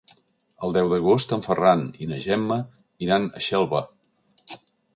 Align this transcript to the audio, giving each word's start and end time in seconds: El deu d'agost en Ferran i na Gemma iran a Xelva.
El 0.67 0.71
deu 0.77 0.87
d'agost 0.93 1.35
en 1.37 1.43
Ferran 1.49 1.85
i 2.05 2.09
na 2.13 2.19
Gemma 2.25 2.59
iran 3.09 3.31
a 3.41 3.45
Xelva. 3.49 3.87